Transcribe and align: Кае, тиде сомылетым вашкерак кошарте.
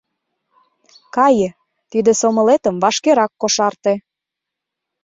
Кае, 1.15 1.49
тиде 1.91 2.11
сомылетым 2.19 2.75
вашкерак 2.83 3.31
кошарте. 3.41 3.93